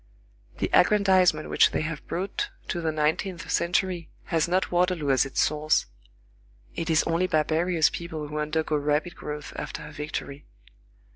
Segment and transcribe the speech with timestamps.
[0.57, 5.39] The aggrandizement which they have brought to the nineteenth century has not Waterloo as its
[5.41, 5.85] source.
[6.73, 10.47] It is only barbarous peoples who undergo rapid growth after a victory.